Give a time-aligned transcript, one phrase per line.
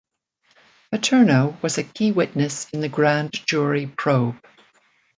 [0.89, 4.43] Paterno was a key witness in the grand jury probe.